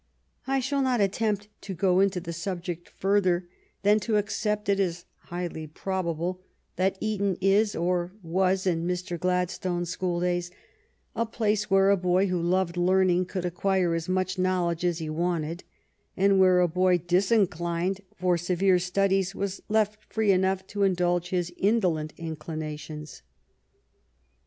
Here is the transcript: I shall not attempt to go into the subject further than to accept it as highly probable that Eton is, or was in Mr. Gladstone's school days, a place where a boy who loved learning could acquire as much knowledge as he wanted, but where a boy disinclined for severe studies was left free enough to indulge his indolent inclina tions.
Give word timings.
I 0.47 0.59
shall 0.61 0.81
not 0.81 0.99
attempt 0.99 1.47
to 1.61 1.75
go 1.75 1.99
into 1.99 2.19
the 2.19 2.33
subject 2.33 2.89
further 2.89 3.47
than 3.83 3.99
to 3.99 4.17
accept 4.17 4.67
it 4.67 4.79
as 4.79 5.05
highly 5.25 5.67
probable 5.67 6.41
that 6.75 6.97
Eton 6.99 7.37
is, 7.39 7.75
or 7.75 8.11
was 8.23 8.65
in 8.65 8.87
Mr. 8.87 9.19
Gladstone's 9.19 9.91
school 9.91 10.19
days, 10.19 10.49
a 11.15 11.27
place 11.27 11.69
where 11.69 11.91
a 11.91 11.97
boy 11.97 12.25
who 12.25 12.41
loved 12.41 12.77
learning 12.77 13.27
could 13.27 13.45
acquire 13.45 13.93
as 13.93 14.09
much 14.09 14.39
knowledge 14.39 14.83
as 14.83 14.97
he 14.97 15.07
wanted, 15.11 15.63
but 16.17 16.35
where 16.35 16.61
a 16.61 16.67
boy 16.67 16.97
disinclined 16.97 18.01
for 18.15 18.39
severe 18.39 18.79
studies 18.79 19.35
was 19.35 19.61
left 19.69 20.03
free 20.11 20.31
enough 20.31 20.65
to 20.65 20.81
indulge 20.81 21.29
his 21.29 21.53
indolent 21.57 22.15
inclina 22.15 22.79
tions. 22.79 23.21